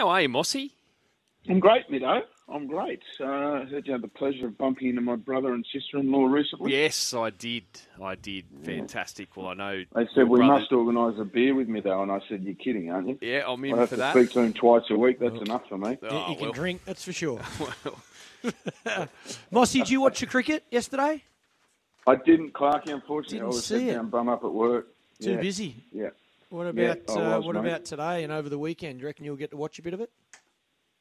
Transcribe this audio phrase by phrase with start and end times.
[0.00, 0.70] How are you, Mossy?
[1.46, 2.22] I'm great, Mido.
[2.48, 3.02] I'm great.
[3.20, 6.72] Uh, I heard you had the pleasure of bumping into my brother and sister-in-law recently.
[6.72, 7.64] Yes, I did.
[8.02, 8.46] I did.
[8.64, 9.36] Fantastic.
[9.36, 9.84] Well, I know.
[9.94, 12.54] They said we brother- must organise a beer with me, though, and I said, "You're
[12.54, 14.14] kidding, aren't you?" Yeah, I'm in I have for to that.
[14.16, 15.18] speak to him twice a week.
[15.18, 15.90] That's enough for me.
[15.90, 16.52] You- Oh, you can well.
[16.52, 17.38] drink, that's for sure.
[19.50, 21.22] Mossy, did you watch the cricket yesterday?
[22.06, 22.88] I didn't, Clarky.
[22.88, 23.92] Unfortunately, Didn't I was see head it.
[23.96, 24.86] down, bum up at work.
[25.20, 25.40] Too yeah.
[25.42, 25.74] busy.
[25.92, 26.08] Yeah,
[26.50, 27.60] What Yeah, about I uh, was, what mate.
[27.66, 28.98] about today and over the weekend?
[28.98, 30.10] Do you reckon you'll get to watch a bit of it?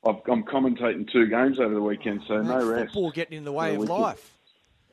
[0.05, 2.93] I've, I'm commentating two games over the weekend, so no Mate, rest.
[2.93, 4.37] Football getting in the way Yeah, of life.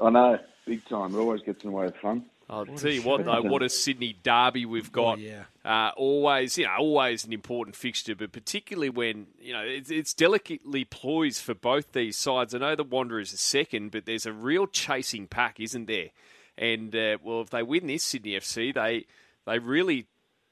[0.01, 1.15] I know, big time.
[1.15, 2.25] It always gets in the way of fun.
[2.49, 5.19] I'll What tell a you what, though, what a Sydney derby we've got.
[5.19, 5.45] Oh, yeah.
[5.65, 10.15] Uh, always, you know, always an important fixture, but particularly when you know it's, it's
[10.15, 12.55] delicately poised for both these sides.
[12.55, 16.11] I know the Wanderers are second, but there's a real chasing pack, isn't there?
[16.57, 19.07] And uh, well, if they win this Sydney FC, they
[19.45, 20.07] they really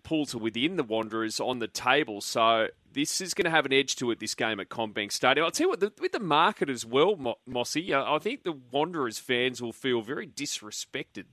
[0.04, 2.20] pull to within the Wanderers on the table.
[2.20, 4.20] So this is going to have an edge to it.
[4.20, 5.44] This game at CommBank Stadium.
[5.44, 7.92] I'll tell you what, the, with the market as well, Mo- Mossy.
[7.92, 11.24] uh, I think the Wanderers fans will feel very disrespected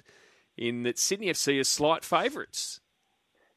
[0.58, 2.80] in that Sydney FC are slight favourites.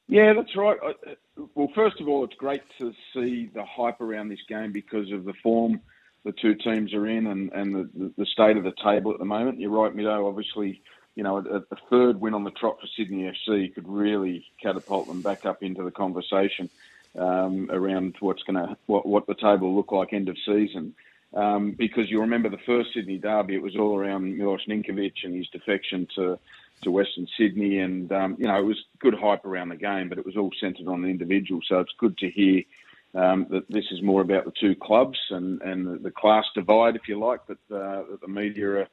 [0.06, 0.76] Yeah, that's right.
[0.86, 1.14] Uh,
[1.54, 5.24] Well, first of all, it's great to see the hype around this game because of
[5.24, 5.80] the form
[6.24, 9.24] the two teams are in and, and the, the state of the table at the
[9.24, 9.60] moment.
[9.60, 10.26] You're right, Mido.
[10.26, 10.82] Obviously,
[11.16, 15.08] you know, a, a third win on the trot for Sydney FC could really catapult
[15.08, 16.70] them back up into the conversation
[17.18, 20.94] um, around what's going to what, what the table look like end of season.
[21.34, 25.36] Um, because you remember the first Sydney derby, it was all around Milos Ninkovic and
[25.36, 26.38] his defection to
[26.82, 30.18] to Western Sydney, and um, you know it was good hype around the game, but
[30.18, 31.60] it was all centred on the individual.
[31.68, 32.62] So it's good to hear
[33.14, 36.96] um, that this is more about the two clubs and, and the, the class divide,
[36.96, 38.88] if you like, that, uh, that the media are,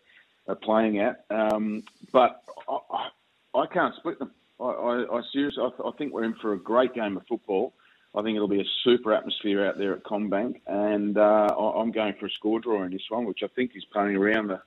[0.48, 1.26] are playing at.
[1.30, 3.10] Um, but I,
[3.56, 4.32] I, can't split them.
[4.60, 7.74] I, I, I seriously, I, I think we're in for a great game of football.
[8.14, 11.92] I think it'll be a super atmosphere out there at CommBank, and uh, I, I'm
[11.92, 14.62] going for a score draw in this one, which I think is paying around the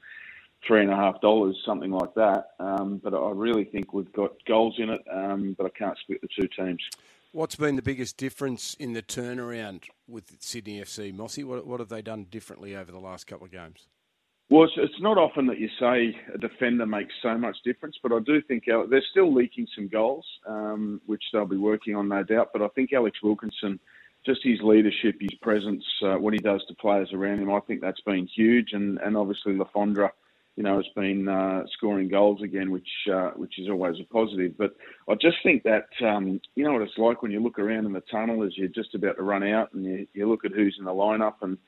[0.67, 2.53] three and a half dollars, something like that.
[2.59, 6.23] Um, but I really think we've got goals in it, um, but I can't split
[6.23, 6.83] the two teams.
[7.33, 11.43] What's been the biggest difference in the turnaround with Sydney FC, Mossy?
[11.43, 13.89] What, what have they done differently over the last couple of games?
[14.51, 18.13] Well, it's, it's not often that you say a defender makes so much difference, but
[18.13, 22.23] I do think they're still leaking some goals, um, which they'll be working on, no
[22.23, 22.51] doubt.
[22.53, 23.81] But I think Alex Wilkinson,
[24.27, 27.81] just his leadership, his presence, uh, what he does to players around him, I think
[27.81, 28.73] that's been huge.
[28.73, 30.11] And, and obviously, Lafondra,
[30.57, 34.57] you know, has been uh, scoring goals again, which uh, which is always a positive.
[34.57, 34.77] But
[35.09, 37.93] I just think that um, you know what it's like when you look around in
[37.93, 40.77] the tunnel as you're just about to run out, and you, you look at who's
[40.79, 41.59] in the lineup, and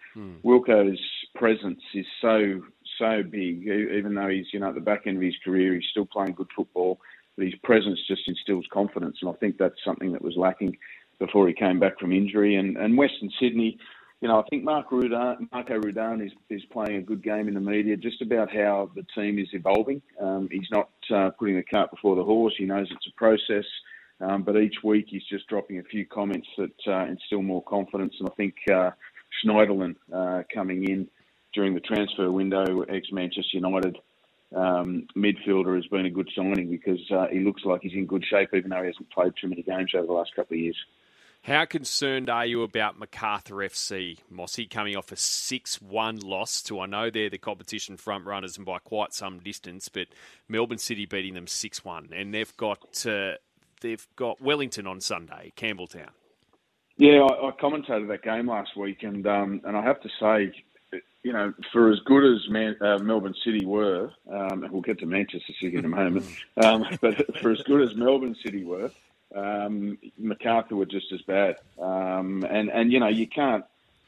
[0.45, 1.01] Wilco's
[1.35, 2.63] presence is so
[2.99, 3.67] so big.
[3.67, 6.35] Even though he's you know at the back end of his career, he's still playing
[6.35, 7.01] good football.
[7.37, 10.77] But his presence just instills confidence, and I think that's something that was lacking
[11.19, 12.55] before he came back from injury.
[12.55, 13.79] And and Western Sydney,
[14.21, 17.55] you know, I think Mark Rudan, Marco Rudan is, is playing a good game in
[17.55, 20.01] the media just about how the team is evolving.
[20.21, 22.55] Um, he's not uh, putting the cart before the horse.
[22.57, 23.65] He knows it's a process.
[24.21, 28.15] Um, but each week he's just dropping a few comments that uh, instill more confidence.
[28.19, 28.91] And I think uh,
[29.45, 31.09] Schneiderlin uh, coming in
[31.53, 33.99] during the transfer window, ex Manchester United
[34.55, 38.25] um, midfielder, has been a good signing because uh, he looks like he's in good
[38.25, 40.77] shape, even though he hasn't played too many games over the last couple of years.
[41.47, 46.81] How concerned are you about Macarthur FC, Mossy, coming off a 6 1 loss to,
[46.81, 50.09] I know they're the competition front runners and by quite some distance, but
[50.49, 52.09] Melbourne City beating them 6 1.
[52.13, 53.35] And they've got, uh,
[53.81, 56.09] they've got Wellington on Sunday, Campbelltown.
[56.97, 60.53] Yeah, I, I commentated that game last week, and um, and I have to say,
[61.23, 64.99] you know, for as good as Man, uh, Melbourne City were, um, and we'll get
[64.99, 66.27] to Manchester City in a moment,
[66.57, 68.91] um, but for as good as Melbourne City were,
[69.35, 71.57] um, Macarthur were just as bad.
[71.79, 73.65] Um, and and you know, you can't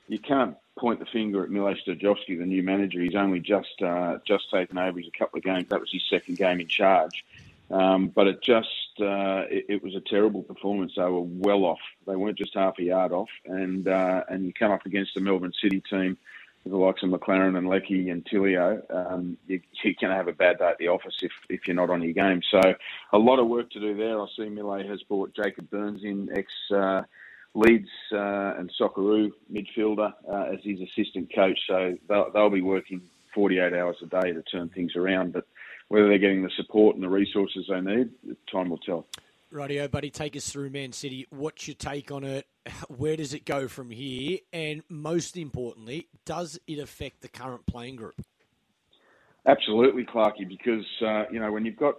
[0.09, 3.01] you can't point the finger at Milos Sterjovski, the new manager.
[3.01, 4.99] He's only just uh, just taken over.
[4.99, 5.69] He's a couple of games.
[5.69, 7.25] That was his second game in charge.
[7.71, 8.69] Um, but it just
[9.01, 10.93] uh, it, it was a terrible performance.
[10.97, 11.81] They were well off.
[12.06, 13.29] They weren't just half a yard off.
[13.45, 16.17] And uh, and you come up against the Melbourne City team
[16.66, 20.32] the likes of Maclaren and Leckie and Tilio, um, you, you're going to have a
[20.32, 22.40] bad day at the office if, if you're not on your game.
[22.50, 22.60] So
[23.12, 24.20] a lot of work to do there.
[24.20, 27.02] I see Mile has brought Jacob Burns in, ex uh,
[27.55, 31.58] Leeds uh, and Socceroo midfielder, uh, as his assistant coach.
[31.66, 33.02] So they'll, they'll be working
[33.34, 35.32] 48 hours a day to turn things around.
[35.32, 35.46] But
[35.88, 38.10] whether they're getting the support and the resources they need,
[38.50, 39.06] time will tell.
[39.50, 41.27] Radio, buddy, take us through Man City.
[41.31, 42.47] What's your take on it?
[42.89, 44.39] Where does it go from here?
[44.53, 48.21] And most importantly, does it affect the current playing group?
[49.47, 51.95] Absolutely, Clarky, because uh, you know when you've got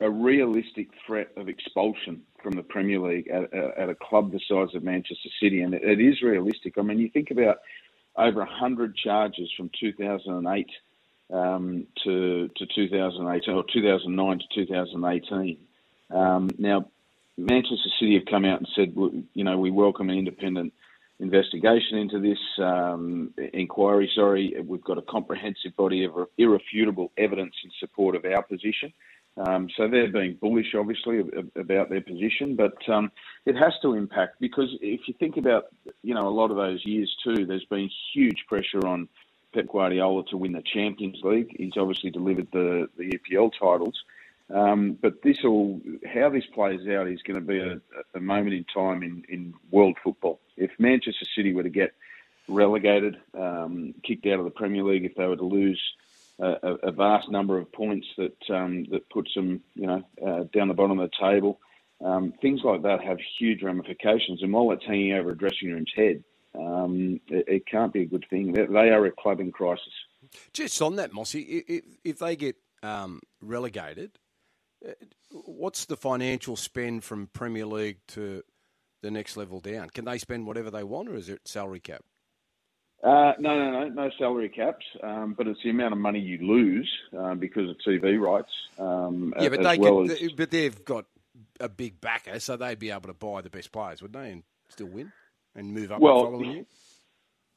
[0.00, 4.74] a realistic threat of expulsion from the Premier League at, at a club the size
[4.74, 6.74] of Manchester City, and it, it is realistic.
[6.78, 7.58] I mean, you think about
[8.16, 10.66] over 100 charges from 2008
[11.32, 15.58] um, to, to 2018 or 2009 to 2018.
[16.10, 16.88] Um, now,
[17.36, 18.94] Manchester City have come out and said,
[19.34, 20.72] you know, we welcome an independent
[21.20, 24.10] investigation into this um, inquiry.
[24.14, 28.92] Sorry, we've got a comprehensive body of irrefutable evidence in support of our position.
[29.36, 31.20] Um, so they're being bullish, obviously,
[31.54, 33.12] about their position, but um,
[33.46, 35.66] it has to impact because if you think about,
[36.02, 39.08] you know, a lot of those years too, there's been huge pressure on
[39.54, 41.54] Pep Guardiola to win the Champions League.
[41.56, 44.02] He's obviously delivered the the EPL titles,
[44.54, 45.80] um, but this all
[46.12, 47.80] how this plays out is going to be a,
[48.14, 50.40] a moment in time in, in world football.
[50.56, 51.94] If Manchester City were to get
[52.48, 55.80] relegated, um, kicked out of the Premier League, if they were to lose
[56.38, 60.68] a, a vast number of points that um, that puts them, you know, uh, down
[60.68, 61.60] the bottom of the table.
[62.04, 65.92] Um, things like that have huge ramifications, and while it's hanging over a dressing room's
[65.96, 66.22] head,
[66.54, 68.52] um, it, it, can't be a good thing.
[68.52, 69.92] They, they, are a club in crisis.
[70.52, 72.54] Just on that, Mossy, if, if they get
[72.84, 74.12] um, relegated,
[75.30, 78.42] what's the financial spend from Premier League to
[79.02, 79.90] the next level down?
[79.90, 82.04] Can they spend whatever they want, or is it salary cap?
[83.02, 86.38] Uh, no, no, no, no salary caps, um, but it's the amount of money you
[86.38, 88.50] lose uh, because of TV rights.
[88.76, 90.32] Um, yeah, but they well as...
[90.32, 91.04] but they've got
[91.60, 94.42] a big backer, so they'd be able to buy the best players, wouldn't they, and
[94.68, 95.12] still win
[95.54, 96.64] and move up well, the following year.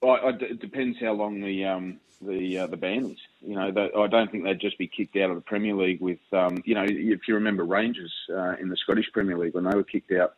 [0.04, 3.18] I, it depends how long the um, the uh, the ban is.
[3.42, 6.20] You know, I don't think they'd just be kicked out of the Premier League with.
[6.32, 9.76] Um, you know, if you remember Rangers uh, in the Scottish Premier League when they
[9.76, 10.36] were kicked out,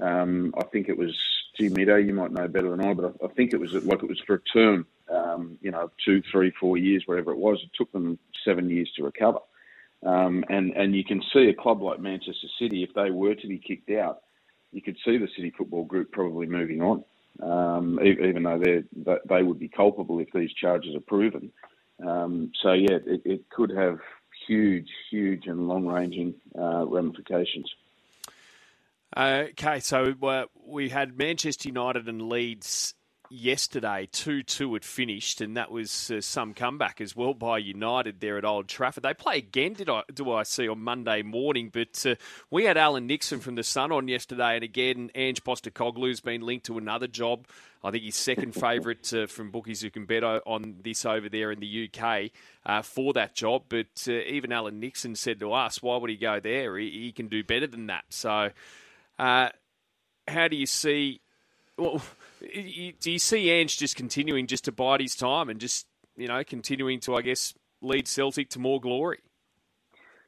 [0.00, 1.14] um, I think it was
[1.56, 4.02] Gee, Mido, you might know better than I, but I, I think it was like
[4.02, 7.60] it was for a term, um, you know, two, three, four years, whatever it was.
[7.62, 9.40] It took them seven years to recover.
[10.04, 13.46] Um, and, and you can see a club like Manchester City, if they were to
[13.46, 14.22] be kicked out,
[14.72, 17.04] you could see the City Football Group probably moving on,
[17.42, 18.82] um, even though they
[19.28, 21.50] they would be culpable if these charges are proven.
[22.06, 23.98] Um, so yeah, it, it, could have
[24.46, 27.70] huge, huge and long-ranging uh, ramifications.
[29.16, 32.94] Uh, okay, so uh, we had Manchester United and Leeds
[33.32, 34.08] yesterday.
[34.12, 38.38] 2 2 had finished, and that was uh, some comeback as well by United there
[38.38, 39.02] at Old Trafford.
[39.02, 42.14] They play again, did I, do I see, on Monday morning, but uh,
[42.50, 46.66] we had Alan Nixon from The Sun on yesterday, and again, Ange Postecoglou's been linked
[46.66, 47.46] to another job.
[47.82, 51.50] I think his second favourite uh, from bookies who can bet on this over there
[51.50, 52.30] in the UK
[52.64, 53.64] uh, for that job.
[53.68, 56.78] But uh, even Alan Nixon said to us, why would he go there?
[56.78, 58.04] He, he can do better than that.
[58.10, 58.50] So
[59.18, 59.48] uh,
[60.28, 61.20] how do you see?
[61.78, 62.02] Well,
[62.40, 65.86] do you see Ange just continuing just to bide his time and just
[66.16, 69.20] you know continuing to I guess lead Celtic to more glory?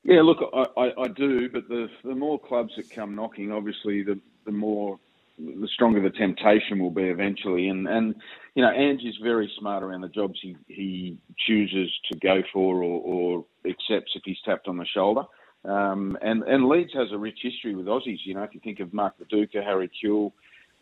[0.02, 4.02] Yeah, look, I, I, I do, but the the more clubs that come knocking, obviously,
[4.02, 4.98] the the more
[5.38, 7.68] the stronger the temptation will be eventually.
[7.68, 8.14] And and
[8.54, 12.82] you know, Ange is very smart around the jobs he he chooses to go for
[12.82, 15.22] or, or accepts if he's tapped on the shoulder.
[15.64, 18.18] Um, and, and Leeds has a rich history with Aussies.
[18.24, 20.32] You know, if you think of Mark Viduka, Harry Kewell,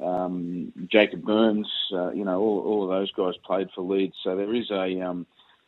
[0.02, 4.16] um, Jacob Burns, uh, you know, all, all of those guys played for Leeds.
[4.22, 5.26] So there is a um,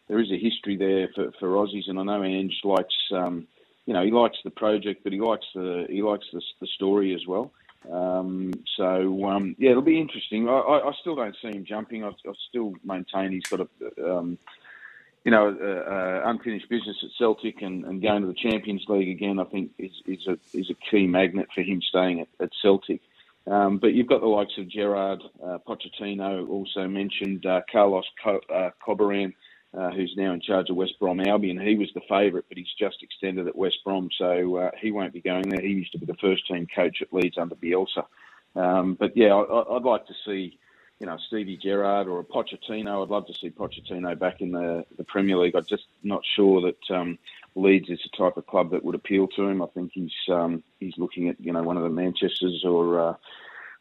[0.09, 3.47] there is a history there for, for Aussies, and I know Ange likes, um,
[3.87, 7.15] you know, he likes the project, but he likes the he likes the, the story
[7.15, 7.53] as well.
[7.91, 10.49] Um, so um, yeah, it'll be interesting.
[10.49, 12.03] I, I, I, still don't see him jumping.
[12.03, 14.39] I, I still maintain he's got a um,
[15.25, 19.09] you know, uh, uh, unfinished business at Celtic and, and, going to the Champions League
[19.09, 22.51] again, I think is, is a is a key magnet for him staying at, at
[22.61, 23.01] Celtic.
[23.47, 28.41] Um, but you've got the likes of Gerrard, uh, Pochettino, also mentioned uh, Carlos Co-
[28.53, 29.35] uh, Corberán,
[29.77, 31.59] uh, who's now in charge of West Brom Albion.
[31.59, 35.13] He was the favourite, but he's just extended at West Brom, so uh, he won't
[35.13, 35.61] be going there.
[35.61, 38.07] He used to be the first team coach at Leeds under Bielsa.
[38.57, 40.59] Um, but yeah, I, would like to see
[41.01, 43.03] you know, Stevie Gerrard or a Pochettino.
[43.03, 45.57] I'd love to see Pochettino back in the, the Premier League.
[45.57, 47.19] I'm just not sure that um,
[47.57, 49.63] Leeds is the type of club that would appeal to him.
[49.63, 53.15] I think he's um, he's looking at you know one of the Manchester's or uh,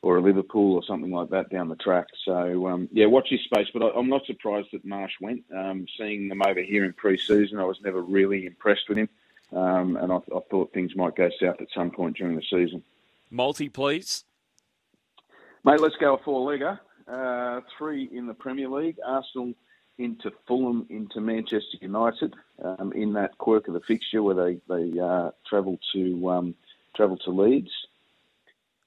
[0.01, 2.07] or a Liverpool or something like that down the track.
[2.25, 3.67] So um, yeah, watch his space.
[3.73, 5.43] But I, am not surprised that Marsh went.
[5.55, 9.09] Um, seeing them over here in pre-season, I was never really impressed with him,
[9.51, 12.83] um, and I, I thought things might go south at some point during the season.
[13.31, 14.25] Multi, please.
[15.63, 16.77] Mate, let's go a four-legger
[17.07, 18.97] uh, three in the Premier League.
[19.05, 19.53] Arsenal
[19.97, 22.33] into Fulham, into Manchester United
[22.63, 26.55] um, in that quirk of the fixture where they they uh, travel to um,
[26.95, 27.71] travel to Leeds.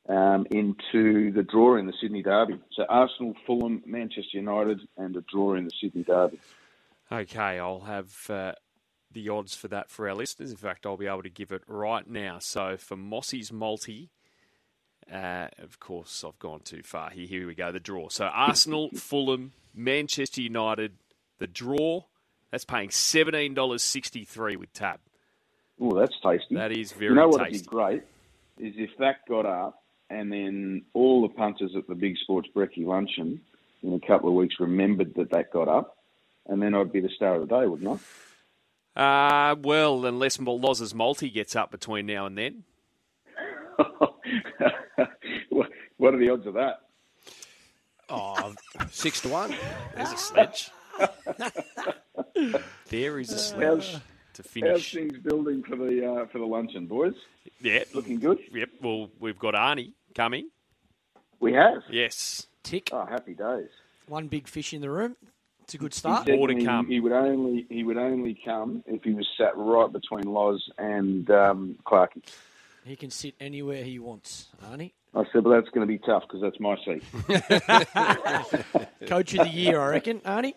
[0.08, 2.60] Um, into the draw in the Sydney Derby.
[2.74, 6.38] So Arsenal, Fulham, Manchester United, and a draw in the Sydney Derby.
[7.10, 8.52] Okay, I'll have uh,
[9.10, 10.52] the odds for that for our listeners.
[10.52, 12.38] In fact, I'll be able to give it right now.
[12.38, 14.10] So for Mossy's multi,
[15.12, 17.26] uh, of course, I've gone too far here.
[17.26, 18.08] Here we go, the draw.
[18.08, 20.92] So Arsenal, Fulham, Manchester United,
[21.38, 22.04] the draw.
[22.50, 25.00] That's paying seventeen dollars sixty three with tab.
[25.80, 26.54] Oh, that's tasty.
[26.54, 28.02] That is very You know what would be great
[28.58, 32.86] is if that got up and then all the punters at the Big Sports Brekkie
[32.86, 33.40] luncheon
[33.82, 35.98] in a couple of weeks remembered that that got up,
[36.46, 38.00] and then I'd be the star of the day, wouldn't
[38.96, 39.50] I?
[39.50, 42.64] Uh, well, unless Loz's multi gets up between now and then.
[45.50, 46.80] what what are the odds of that?
[48.08, 48.54] Oh,
[48.90, 49.54] six to one.
[49.94, 50.70] There's a sledge.
[52.88, 53.96] there is a sledge
[54.34, 54.70] to finish.
[54.70, 55.10] How's finish.
[55.10, 57.14] things building for the uh, for the luncheon, boys?
[57.60, 58.38] Yeah, Looking good.
[58.52, 58.68] Yep.
[58.82, 60.50] Well, we've got Arnie coming.
[61.40, 61.82] We have.
[61.90, 62.46] Yes.
[62.62, 62.90] Tick.
[62.92, 63.68] Oh, happy days.
[64.08, 65.16] One big fish in the room.
[65.62, 66.26] It's a good start.
[66.26, 66.86] said More to he, come.
[66.86, 71.28] he would only he would only come if he was sat right between Loz and
[71.30, 72.22] um, Clarkey.
[72.86, 74.92] He can sit anywhere he wants, Arnie.
[75.12, 77.02] I said, but that's going to be tough because that's my seat.
[79.08, 80.54] Coach of the year, I reckon, Arnie.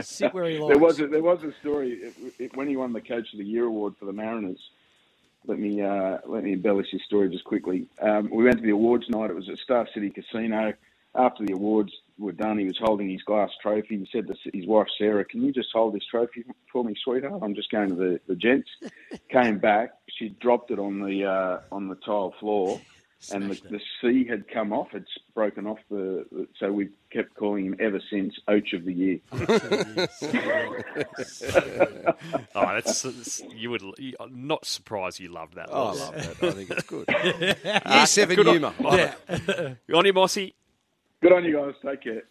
[0.00, 0.68] Sit where he likes.
[0.68, 3.38] There was a, there was a story it, it, when he won the Coach of
[3.38, 4.60] the Year award for the Mariners.
[5.46, 7.86] Let me uh, let me embellish his story just quickly.
[8.02, 9.30] Um, we went to the awards night.
[9.30, 10.74] It was at Star City Casino.
[11.14, 11.92] After the awards
[12.24, 13.98] were done, he was holding his glass trophy.
[13.98, 17.40] He said to his wife Sarah, "Can you just hold this trophy for me, sweetheart?
[17.42, 18.68] I'm just going to the, the gents."
[19.30, 19.90] Came back.
[20.18, 22.80] She dropped it on the uh, on the tile floor,
[23.32, 24.88] and the, the C had come off.
[24.94, 26.26] It's broken off the.
[26.32, 29.18] the so we've kept calling him ever since Oach of the Year.
[32.54, 33.82] Oh, that's, that's- you would.
[34.18, 35.68] I'm not surprised you loved that.
[35.70, 36.42] Oh, I love that.
[36.48, 37.04] I think it's good.
[37.94, 39.14] Year seven good on- Yeah.
[39.94, 40.54] On your Mossy.
[41.22, 41.74] Good on you guys.
[41.84, 42.22] Take care.